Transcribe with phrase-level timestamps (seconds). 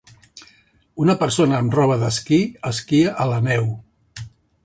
[1.03, 2.39] Una persona amb roba d'esquí
[2.71, 3.71] esquia a la neu.